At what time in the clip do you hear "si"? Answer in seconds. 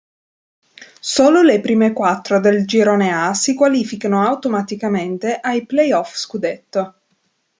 3.35-3.53